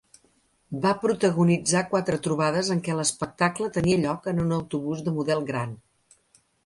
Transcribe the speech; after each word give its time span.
Va 0.85 0.93
protagonitzar 1.01 1.83
quatre 1.91 2.19
trobades 2.27 2.71
en 2.77 2.81
què 2.87 2.95
l'espectacle 3.01 3.69
tenia 3.77 4.01
lloc 4.07 4.27
en 4.33 4.43
un 4.47 4.57
autobús 4.59 5.05
de 5.09 5.15
model 5.19 5.47
gran. 5.53 5.77